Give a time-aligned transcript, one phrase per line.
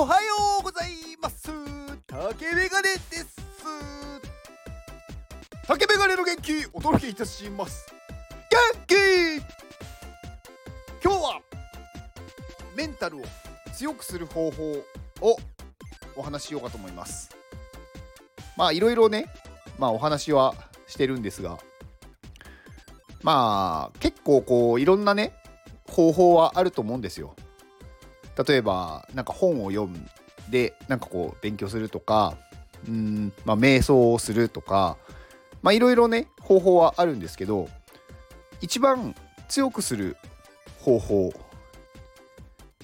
[0.00, 1.50] おはようございます。
[2.06, 3.36] 竹メガネです。
[5.66, 7.84] 竹メガネの元気お届けいたします。
[8.48, 8.94] 元気
[11.02, 11.40] 今日は
[12.76, 13.22] メンタルを
[13.74, 14.72] 強くする方法
[15.20, 15.36] を
[16.14, 17.30] お話ししようかと思います。
[18.56, 19.26] まあいろいろね
[19.80, 20.54] まあお話は
[20.86, 21.58] してるんですが。
[23.24, 25.32] まあ結構こういろんなね
[25.88, 27.34] 方法はあると思うんですよ。
[28.46, 30.08] 例えばなんか本を読ん
[30.50, 32.36] でなんかこう勉強するとか
[32.86, 34.96] うんまあ瞑想をするとか
[35.62, 37.68] まあいろいろね方法はあるんですけど
[38.60, 39.14] 一番
[39.48, 40.16] 強くする
[40.80, 41.32] 方法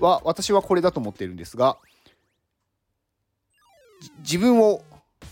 [0.00, 1.78] は私はこれだと思っているんですが
[4.18, 4.82] 自分を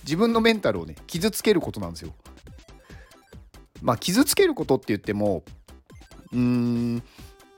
[0.05, 2.13] 自分のメンタルをね傷つけることなんですよ。
[3.83, 5.43] まあ傷つけることって言っても
[6.33, 7.03] うーん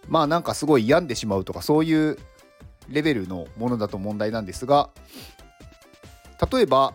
[0.09, 2.19] まあなんかすごい病んでしまうとかそういう
[2.89, 4.91] レベルのものだと問題なんですが
[6.53, 6.95] 例えば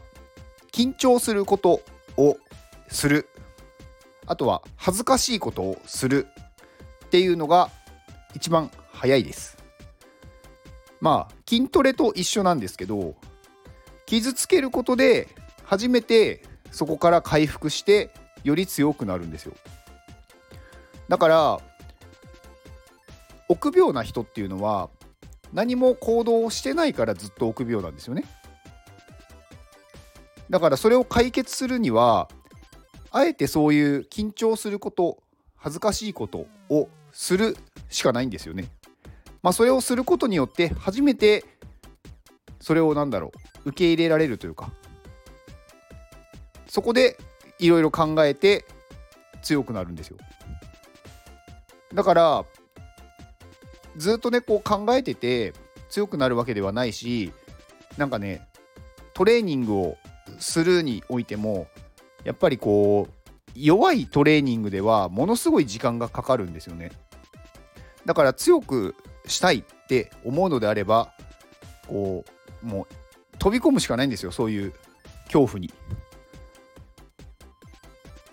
[0.71, 1.81] 緊張すること
[2.17, 2.37] を
[2.89, 3.27] する。
[4.25, 6.27] あとは恥ずかしいことをする。
[7.05, 7.71] っていうのが
[8.35, 9.57] 一番早いです。
[11.01, 13.15] まあ筋トレと一緒なんですけど
[14.05, 15.27] 傷つけることで
[15.63, 18.11] 初めてそこから回復して
[18.43, 19.53] より強くなるんですよ。
[21.07, 21.59] だから
[23.47, 24.89] 臆病な人っていうのは
[25.53, 28.25] 何も行動してないからずっと臆病なんですよね。
[30.49, 32.29] だからそれを解決するには
[33.11, 35.21] あえてそういう緊張すること
[35.55, 37.57] 恥ずかしいことをする
[37.89, 38.69] しかないんですよね。
[39.41, 41.45] まあそれをすることによって初めて
[42.59, 43.31] それを何だろ
[43.65, 44.71] う受け入れられるというか
[46.67, 47.17] そこで
[47.57, 48.65] いろいろ考えて
[49.41, 50.17] 強くなるんですよ。
[51.93, 52.45] だから
[53.99, 55.53] ずっとねこう考えてて
[55.89, 57.33] 強くなるわけではないし
[57.97, 58.47] なんかね
[59.13, 59.97] トレーニングを
[60.39, 61.67] するにおいても
[62.23, 66.91] やっぱりこう弱いトレーニングではものすごい時間がかかるんですよね。
[68.05, 68.95] だから強く
[69.25, 71.11] したいって思うのであれば
[71.87, 72.23] こ
[72.63, 74.73] うもう飛び込むしかないんですよそういう
[75.25, 75.73] 恐怖に。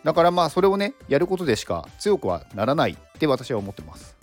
[0.04, 4.15] だからまあそれをねやることでしか強くはならないって私は思ってます。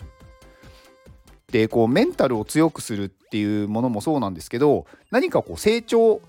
[1.53, 6.19] でこうメンタルを強くするっていうものもそうなんですけど何かこう成長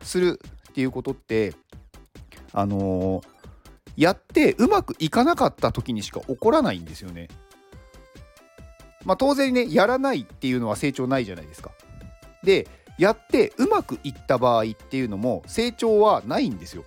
[0.00, 1.52] するっていうことって
[2.54, 3.22] あのー、
[3.98, 7.28] やってうまくいかなかった時にしか起こらないんですよね。
[9.04, 11.72] まあ当然ねやらないっていうのは成長ないじゃないですか。
[12.42, 12.66] で
[12.98, 16.84] やってうまくいった場合っていうのも成長はないんですよ。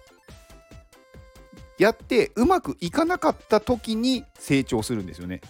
[1.77, 5.41] やってうまくいかなかった時に成長するんですよね。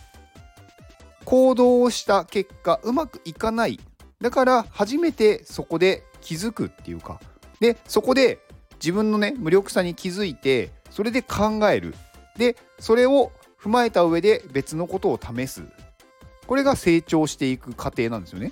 [1.25, 3.79] 行動をした結果うまくいかない。
[4.21, 7.19] だから初めてそこで気づくっていうか。
[7.59, 8.39] でそこで
[8.75, 11.95] 自分のね無力さに気づいてそれで考える。
[12.37, 15.63] でそれを踏まえた上で別のことを試す。
[16.47, 18.51] これが成長していく過程なんですよね。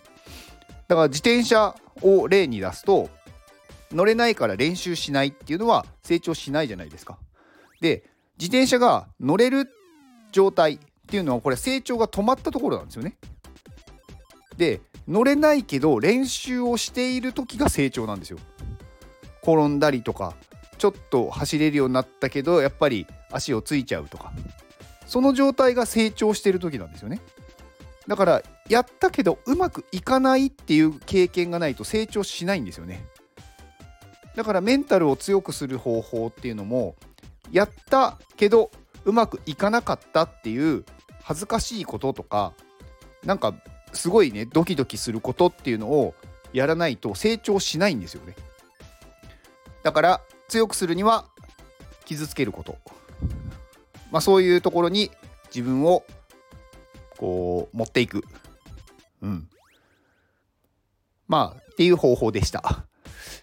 [0.88, 3.10] だから自転車を例に出すと
[3.92, 7.18] 乗れないから練習しないっていうのは成長しないじゃないですか。
[7.82, 8.04] で
[8.40, 9.70] 自転車が乗れる
[10.32, 10.80] 状態
[11.12, 13.18] っていうのはこれ成長が止まったところなんですよね。
[14.56, 14.80] で
[15.10, 18.40] 乗れないけど練習をしている時が成長なんですよ。
[19.44, 20.36] 転んだりとか
[20.78, 24.32] ちょっと走れるようになったけどやっぱり足をついちゃうとか
[25.06, 27.20] その状態が成長してる時なんですよね。
[28.08, 33.04] だからやったけどうまくいかないっていう経験がないと成長しないんですよね。
[34.38, 36.96] だからメンタルを強くする方法っていうのも
[37.52, 38.72] やったけど
[39.04, 40.86] うまくいかなかったっていう
[41.24, 42.54] 恥ずかしいこととか
[43.24, 43.54] なんか
[43.94, 46.14] すごいねドキドキすることっていうのを
[46.54, 48.36] やらないと成長しないんですよね。
[49.84, 51.26] だから強くするには
[52.06, 52.78] 傷つけること。
[54.12, 55.12] まあそういうところに
[55.54, 56.04] 自分を
[57.18, 58.24] こう持っていく。
[59.22, 59.48] うん。
[61.28, 62.86] まあっていう方法でした。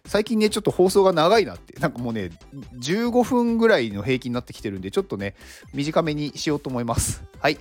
[0.06, 2.30] 最近ね、ちょっと放送が長いなって、なんかもうね、
[2.74, 5.34] 15分ぐらいの平均になってきてるんで、ちょっとね、
[5.74, 7.22] 短めにしようと思います。
[7.38, 7.58] はい。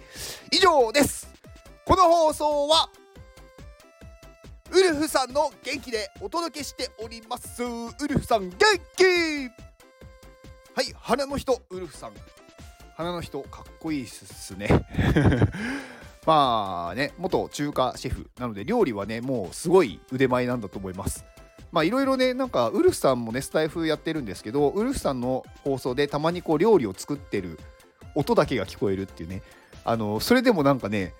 [0.51, 1.27] 以上です
[1.85, 2.89] この放送は、
[4.71, 7.63] ウルフさんの元気でお届けしております。
[7.63, 8.57] ウルフさん元
[8.97, 9.03] 気
[10.75, 12.13] はい、花の人、ウルフさん。
[12.95, 14.67] 花の人、かっこいいっすね。
[16.27, 21.23] まあね、元中華シェフなので料理はね、もうすごい腕前なんだと思います。
[21.71, 27.59] まあいろいろねなんかウルフさんもねスタイフやってるんですけどウルフさんの放送でたまにこう料理を作ってる
[28.15, 29.41] 音だけが聞こえるっていうね
[29.83, 31.13] あのそれでもなんかね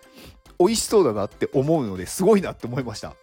[0.59, 3.15] 美味しそうだなって思うのですごいなって思いました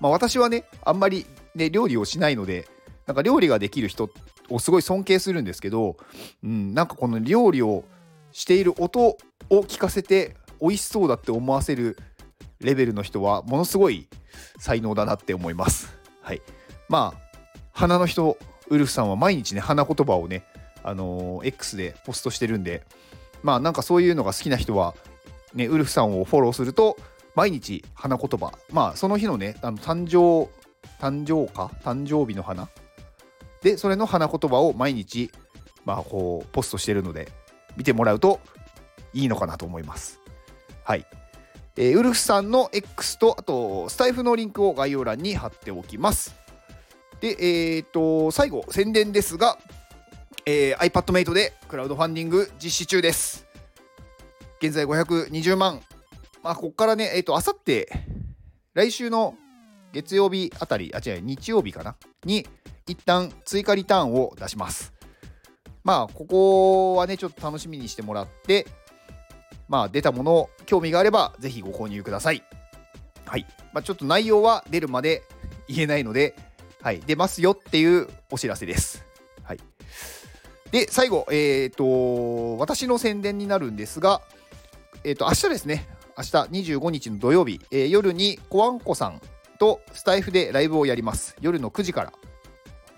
[0.00, 1.24] まあ、私はねあんまり、
[1.54, 2.68] ね、料理をしないので
[3.06, 4.10] なんか料理ができる人
[4.50, 5.96] をすごい尊敬するんですけど、
[6.42, 7.84] うん、なんかこの料理を
[8.30, 9.16] している音を
[9.48, 11.96] 聞かせて美味しそうだって思わせる
[12.60, 14.08] レベルの人はものすごい
[14.58, 15.93] 才能だなって思います。
[16.24, 16.42] はい、
[16.88, 17.38] まあ
[17.72, 18.38] 花の人
[18.68, 20.42] ウルフさんは毎日ね花言葉をね
[20.82, 22.82] あのー、X でポストしてるんで
[23.42, 24.94] まあなんかそういうのが好きな人は
[25.52, 26.96] ねウルフさんをフォローすると
[27.34, 28.52] 毎日花言葉。
[28.72, 30.50] まあその日のねあの誕生
[30.98, 31.70] 誕生か？
[31.82, 32.68] 誕生日の花
[33.62, 35.30] でそれの花言葉を毎日
[35.84, 37.30] まあこうポストしてるので
[37.76, 38.40] 見てもらうと
[39.12, 40.20] いいのかなと思います。
[40.84, 41.04] はい。
[41.76, 46.34] えー、ウルフさんの X とあとスタイフのリンクを概要欄に貼っておきます。
[47.20, 47.36] で
[47.76, 49.58] えっ、ー、と最後宣伝ですが、
[50.46, 53.46] えー、iPadMate でクラウドファンディング実施中です。
[54.60, 55.80] 現在520万。
[56.42, 57.88] まあここからねえっ、ー、とあさって
[58.74, 59.34] 来週の
[59.92, 61.96] 月曜日あたりあ違う日曜日かな？
[62.24, 62.46] に
[62.86, 64.92] 一旦追加リターンを出します。
[65.82, 68.66] まあここはねちょっと楽しみにしてもらって
[69.74, 72.44] まあ、出たもの興味があればぜひご購入ください。
[73.26, 73.44] はい。
[73.72, 75.24] まあ、ちょっと内容は出るまで
[75.66, 76.36] 言えないので、
[76.80, 79.04] はい、出ますよっていうお知らせです。
[79.42, 79.58] はい。
[80.70, 84.22] で、最後、えっ、ー、と、私の宣伝になるんですが、
[85.02, 86.30] えっ、ー、と、明日ですね、明日
[86.74, 89.20] 25日の土曜日、えー、夜にコワンコさん
[89.58, 91.34] とスタイフでライブをやります。
[91.40, 92.12] 夜の9時から。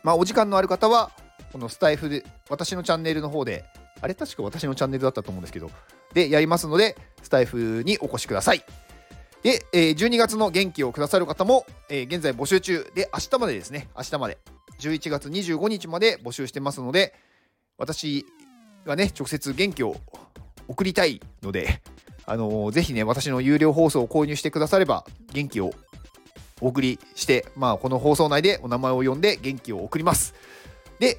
[0.02, 1.10] まあ、お時間のある方は、
[1.52, 3.64] このスタイフで、私のチャンネルの方で、
[4.06, 5.68] あれ確か私のチャンネルだったと思うんですけど、
[6.14, 8.64] でやりますので、スタイフにお越しください。
[9.42, 14.38] で、えー、12月の元気をくださる方も、えー、現在募集中で、明日までですね、明日まで、
[14.78, 17.14] 11月25日まで募集してますので、
[17.78, 18.24] 私
[18.84, 19.96] がね、直接元気を
[20.68, 21.82] 送りたいので、
[22.26, 25.74] あのー、ぜひね、私の有料放送を購入してくだされば、元気を
[26.60, 30.32] お送りして、まあ、この放送内でお名前を呼んで元気を送ります。
[31.00, 31.18] で、